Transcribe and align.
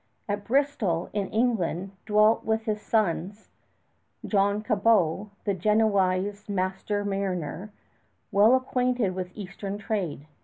At 0.27 0.45
Bristol 0.45 1.11
in 1.13 1.29
England 1.29 1.91
dwelt 2.07 2.43
with 2.43 2.63
his 2.65 2.81
sons 2.81 3.51
John 4.25 4.63
Cabot, 4.63 5.27
the 5.43 5.53
Genoese 5.53 6.49
master 6.49 7.05
mariner, 7.05 7.71
well 8.31 8.55
acquainted 8.55 9.13
with 9.13 9.29
Eastern 9.35 9.77
trade. 9.77 10.25